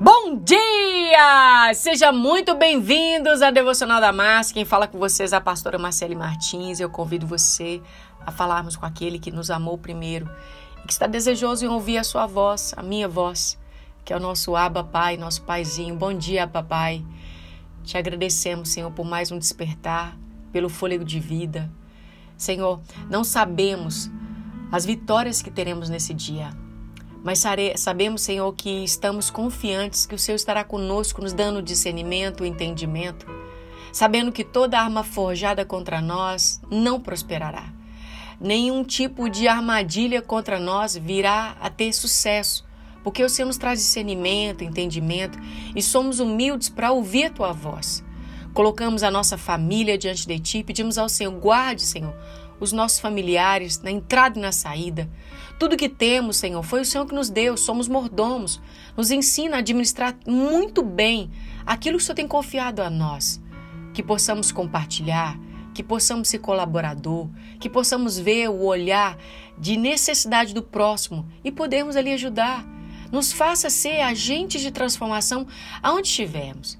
[0.00, 1.74] Bom dia!
[1.74, 4.54] Seja muito bem-vindos à Devocional da Márcia.
[4.54, 6.78] Quem fala com vocês é a pastora Marcele Martins.
[6.78, 7.82] Eu convido você
[8.24, 10.30] a falarmos com aquele que nos amou primeiro
[10.84, 13.58] e que está desejoso em ouvir a sua voz, a minha voz,
[14.04, 15.96] que é o nosso Abba Pai, nosso Paizinho.
[15.96, 17.04] Bom dia, Papai.
[17.82, 20.16] Te agradecemos, Senhor, por mais um despertar,
[20.52, 21.68] pelo fôlego de vida.
[22.36, 22.80] Senhor,
[23.10, 24.08] não sabemos
[24.70, 26.50] as vitórias que teremos nesse dia
[27.22, 27.44] mas
[27.76, 33.26] sabemos, Senhor, que estamos confiantes que o Senhor estará conosco, nos dando discernimento entendimento,
[33.92, 37.72] sabendo que toda arma forjada contra nós não prosperará.
[38.40, 42.64] Nenhum tipo de armadilha contra nós virá a ter sucesso,
[43.02, 45.38] porque o Senhor nos traz discernimento, entendimento
[45.74, 48.04] e somos humildes para ouvir a tua voz.
[48.54, 52.14] Colocamos a nossa família diante de ti, pedimos ao Senhor, guarde, Senhor,
[52.60, 55.08] os nossos familiares na entrada e na saída.
[55.58, 58.60] Tudo que temos, Senhor, foi o Senhor que nos deu, somos mordomos.
[58.96, 61.30] Nos ensina a administrar muito bem
[61.66, 63.40] aquilo que o Senhor tem confiado a nós.
[63.92, 65.38] Que possamos compartilhar,
[65.74, 67.28] que possamos ser colaborador,
[67.58, 69.18] que possamos ver o olhar
[69.58, 72.64] de necessidade do próximo e podemos ali ajudar.
[73.10, 75.46] Nos faça ser agentes de transformação
[75.82, 76.78] aonde estivermos.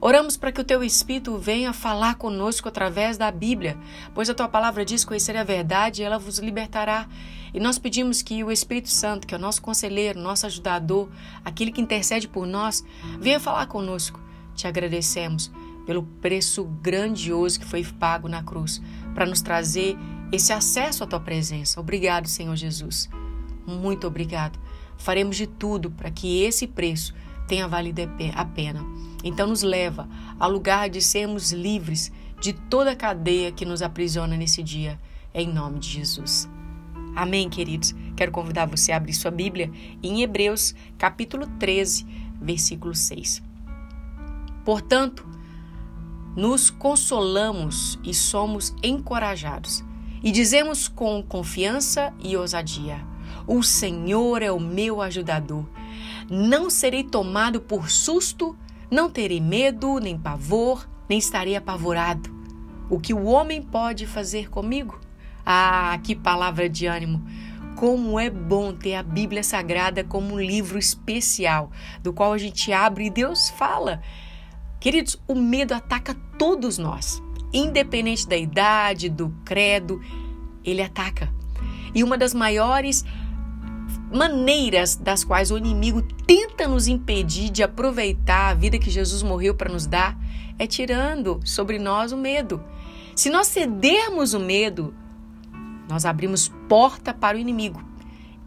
[0.00, 3.76] Oramos para que o teu Espírito venha falar conosco através da Bíblia,
[4.14, 7.08] pois a tua palavra diz conhecer a verdade e ela vos libertará.
[7.52, 11.08] E nós pedimos que o Espírito Santo, que é o nosso conselheiro, nosso ajudador,
[11.44, 12.84] aquele que intercede por nós,
[13.18, 14.20] venha falar conosco.
[14.54, 15.50] Te agradecemos
[15.86, 18.82] pelo preço grandioso que foi pago na cruz
[19.14, 19.96] para nos trazer
[20.30, 21.80] esse acesso à tua presença.
[21.80, 23.08] Obrigado, Senhor Jesus.
[23.66, 24.58] Muito obrigado.
[24.96, 27.14] Faremos de tudo para que esse preço
[27.48, 28.02] tenha valido
[28.34, 28.84] a pena.
[29.24, 34.36] Então nos leva ao lugar de sermos livres de toda a cadeia que nos aprisiona
[34.36, 35.00] nesse dia,
[35.34, 36.48] em nome de Jesus.
[37.16, 37.94] Amém, queridos?
[38.14, 42.06] Quero convidar você a abrir sua Bíblia em Hebreus, capítulo 13,
[42.40, 43.42] versículo 6.
[44.64, 45.26] Portanto,
[46.36, 49.82] nos consolamos e somos encorajados,
[50.22, 53.04] e dizemos com confiança e ousadia:
[53.46, 55.66] O Senhor é o meu ajudador.
[56.30, 58.54] Não serei tomado por susto,
[58.90, 62.30] não terei medo, nem pavor, nem estarei apavorado.
[62.90, 65.00] O que o homem pode fazer comigo?
[65.44, 67.24] Ah, que palavra de ânimo!
[67.76, 71.70] Como é bom ter a Bíblia Sagrada como um livro especial,
[72.02, 74.02] do qual a gente abre e Deus fala.
[74.80, 77.22] Queridos, o medo ataca todos nós,
[77.52, 80.02] independente da idade, do credo,
[80.64, 81.32] ele ataca.
[81.94, 83.04] E uma das maiores
[84.10, 89.54] maneiras das quais o inimigo tenta nos impedir de aproveitar a vida que Jesus morreu
[89.54, 90.18] para nos dar
[90.58, 92.62] é tirando sobre nós o medo.
[93.14, 94.94] Se nós cedermos o medo,
[95.88, 97.82] nós abrimos porta para o inimigo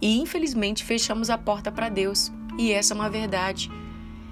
[0.00, 2.32] e, infelizmente, fechamos a porta para Deus.
[2.58, 3.70] E essa é uma verdade.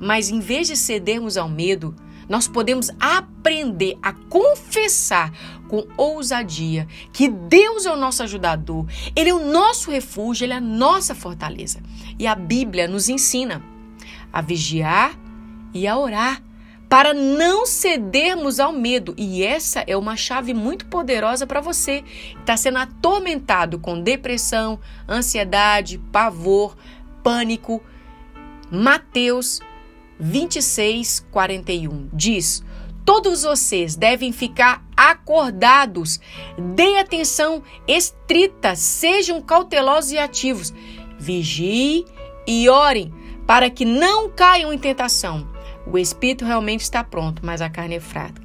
[0.00, 1.94] Mas em vez de cedermos ao medo,
[2.28, 5.32] nós podemos aprender a confessar
[5.68, 10.56] com ousadia que Deus é o nosso ajudador, Ele é o nosso refúgio, Ele é
[10.56, 11.80] a nossa fortaleza.
[12.18, 13.62] E a Bíblia nos ensina
[14.32, 15.18] a vigiar
[15.72, 16.42] e a orar
[16.88, 19.14] para não cedermos ao medo.
[19.16, 24.80] E essa é uma chave muito poderosa para você que está sendo atormentado com depressão,
[25.08, 26.76] ansiedade, pavor,
[27.22, 27.82] pânico.
[28.70, 29.60] Mateus
[30.18, 32.64] 26, 41 diz:
[33.04, 36.20] Todos vocês devem ficar acordados,
[36.74, 40.74] dê atenção estrita, sejam cautelosos e ativos,
[41.18, 42.04] vigiem
[42.46, 43.12] e orem
[43.46, 45.48] para que não caiam em tentação.
[45.86, 48.42] O espírito realmente está pronto, mas a carne é fraca.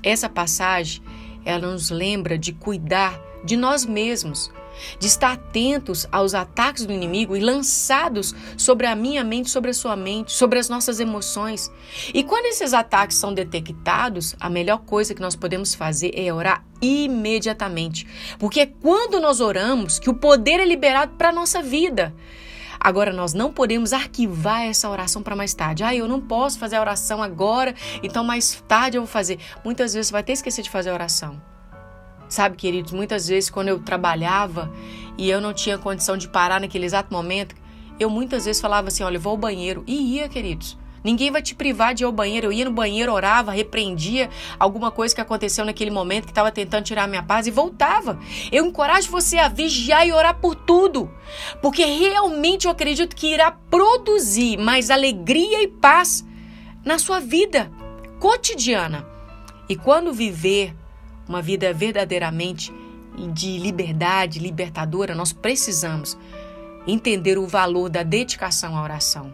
[0.00, 1.02] Essa passagem,
[1.44, 4.52] ela nos lembra de cuidar de nós mesmos,
[4.98, 9.74] de estar atentos aos ataques do inimigo e lançados sobre a minha mente, sobre a
[9.74, 11.70] sua mente, sobre as nossas emoções.
[12.12, 16.64] E quando esses ataques são detectados, a melhor coisa que nós podemos fazer é orar
[16.80, 18.06] imediatamente,
[18.38, 22.14] porque é quando nós oramos que o poder é liberado para a nossa vida.
[22.84, 25.82] Agora, nós não podemos arquivar essa oração para mais tarde.
[25.82, 29.38] Ah, eu não posso fazer a oração agora, então mais tarde eu vou fazer.
[29.64, 31.53] Muitas vezes você vai ter esquecido de fazer a oração.
[32.34, 34.68] Sabe, queridos, muitas vezes quando eu trabalhava
[35.16, 37.54] e eu não tinha condição de parar naquele exato momento,
[38.00, 39.84] eu muitas vezes falava assim: olha, vou ao banheiro.
[39.86, 40.76] E ia, queridos.
[41.04, 42.48] Ninguém vai te privar de ir ao banheiro.
[42.48, 44.28] Eu ia no banheiro, orava, repreendia
[44.58, 48.18] alguma coisa que aconteceu naquele momento que estava tentando tirar a minha paz e voltava.
[48.50, 51.08] Eu encorajo você a vigiar e orar por tudo,
[51.62, 56.26] porque realmente eu acredito que irá produzir mais alegria e paz
[56.84, 57.70] na sua vida
[58.18, 59.06] cotidiana.
[59.68, 60.74] E quando viver
[61.28, 62.72] uma vida verdadeiramente
[63.32, 66.16] de liberdade, libertadora, nós precisamos
[66.86, 69.32] entender o valor da dedicação à oração.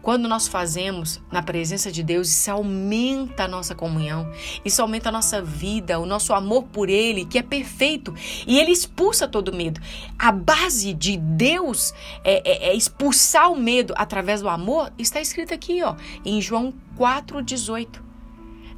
[0.00, 4.30] Quando nós fazemos na presença de Deus, isso aumenta a nossa comunhão,
[4.64, 8.14] isso aumenta a nossa vida, o nosso amor por Ele, que é perfeito,
[8.46, 9.80] e Ele expulsa todo medo.
[10.16, 11.92] A base de Deus
[12.22, 16.72] é, é, é expulsar o medo através do amor, está escrito aqui, ó, em João
[16.96, 18.00] 4,18.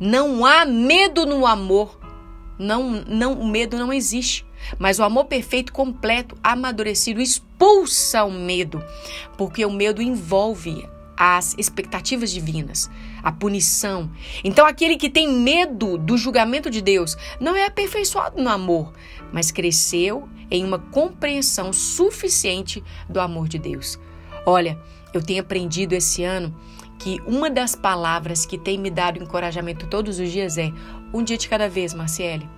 [0.00, 2.00] Não há medo no amor.
[2.61, 4.45] Não, não, o medo não existe.
[4.79, 8.85] Mas o amor perfeito, completo, amadurecido, expulsa o medo,
[9.39, 10.87] porque o medo envolve
[11.17, 12.91] as expectativas divinas,
[13.23, 14.11] a punição.
[14.43, 18.93] Então, aquele que tem medo do julgamento de Deus não é aperfeiçoado no amor,
[19.33, 23.99] mas cresceu em uma compreensão suficiente do amor de Deus.
[24.47, 24.79] Olha,
[25.12, 26.55] eu tenho aprendido esse ano
[26.99, 30.71] que uma das palavras que tem me dado encorajamento todos os dias é
[31.12, 32.49] um dia de cada vez, Marcele.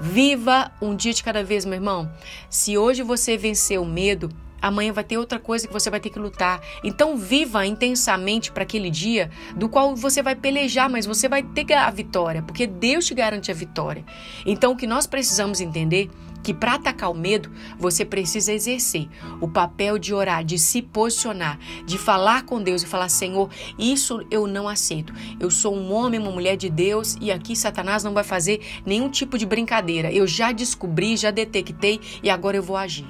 [0.00, 2.10] Viva um dia de cada vez, meu irmão.
[2.48, 4.30] Se hoje você vencer o medo,
[4.60, 6.60] amanhã vai ter outra coisa que você vai ter que lutar.
[6.84, 11.72] Então viva intensamente para aquele dia do qual você vai pelejar, mas você vai ter
[11.72, 14.04] a vitória, porque Deus te garante a vitória.
[14.44, 16.10] Então o que nós precisamos entender
[16.42, 19.08] que para atacar o medo, você precisa exercer
[19.40, 24.24] o papel de orar, de se posicionar, de falar com Deus e falar: Senhor, isso
[24.30, 25.12] eu não aceito.
[25.38, 29.10] Eu sou um homem, uma mulher de Deus e aqui Satanás não vai fazer nenhum
[29.10, 30.12] tipo de brincadeira.
[30.12, 33.06] Eu já descobri, já detectei e agora eu vou agir.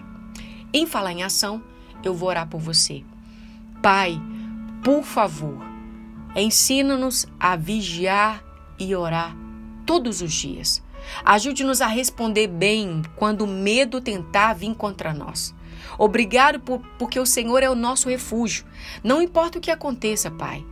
[0.72, 1.62] Em falar em ação,
[2.04, 3.02] eu vou orar por você.
[3.82, 4.20] Pai,
[4.82, 5.58] por favor,
[6.34, 8.44] ensina-nos a vigiar
[8.78, 9.36] e orar
[9.86, 10.82] todos os dias.
[11.24, 15.54] Ajude-nos a responder bem quando o medo tentar vir contra nós.
[15.98, 18.64] Obrigado por, porque o Senhor é o nosso refúgio.
[19.02, 20.64] Não importa o que aconteça, Pai.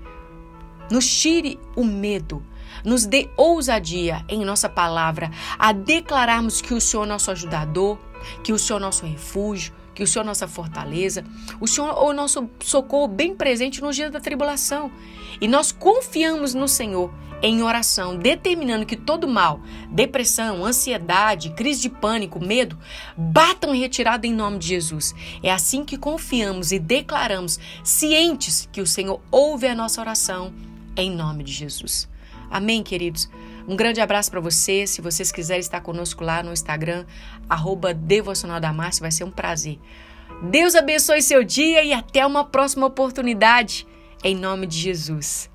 [0.90, 2.42] Nos tire o medo.
[2.84, 7.98] Nos dê ousadia em nossa palavra a declararmos que o Senhor é nosso ajudador,
[8.42, 11.24] que o Senhor é nosso refúgio, que o Senhor é nossa fortaleza,
[11.58, 14.92] o Senhor é o nosso socorro bem presente nos dias da tribulação.
[15.40, 17.12] E nós confiamos no Senhor
[17.42, 19.60] em oração, determinando que todo mal,
[19.90, 22.78] depressão, ansiedade, crise de pânico, medo,
[23.16, 25.14] batam retirada em nome de Jesus.
[25.42, 30.52] É assim que confiamos e declaramos, cientes que o Senhor ouve a nossa oração,
[30.96, 32.08] em nome de Jesus.
[32.50, 33.28] Amém, queridos?
[33.68, 34.86] Um grande abraço para você.
[34.86, 37.04] Se vocês quiserem estar conosco lá no Instagram,
[37.48, 39.78] arroba Devocional da Márcia, vai ser um prazer.
[40.50, 43.86] Deus abençoe seu dia e até uma próxima oportunidade.
[44.22, 45.50] Em nome de Jesus.